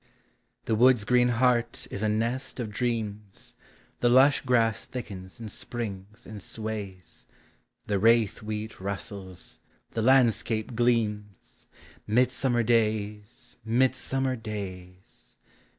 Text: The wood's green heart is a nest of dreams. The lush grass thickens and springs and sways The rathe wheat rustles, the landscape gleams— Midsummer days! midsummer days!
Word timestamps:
The 0.65 0.73
wood's 0.73 1.05
green 1.05 1.27
heart 1.27 1.85
is 1.91 2.01
a 2.01 2.09
nest 2.09 2.59
of 2.59 2.71
dreams. 2.71 3.53
The 3.99 4.09
lush 4.09 4.41
grass 4.41 4.87
thickens 4.87 5.39
and 5.39 5.51
springs 5.51 6.25
and 6.25 6.41
sways 6.41 7.27
The 7.85 7.99
rathe 7.99 8.41
wheat 8.41 8.79
rustles, 8.79 9.59
the 9.91 10.01
landscape 10.01 10.75
gleams— 10.75 11.67
Midsummer 12.17 12.63
days! 12.63 13.57
midsummer 13.63 14.35
days! 14.35 15.37